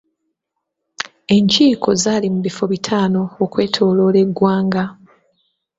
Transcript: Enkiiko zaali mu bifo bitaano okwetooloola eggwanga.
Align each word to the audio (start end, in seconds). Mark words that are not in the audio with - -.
Enkiiko 1.35 1.89
zaali 2.03 2.27
mu 2.33 2.39
bifo 2.45 2.63
bitaano 2.73 3.21
okwetooloola 3.43 4.17
eggwanga. 4.25 4.83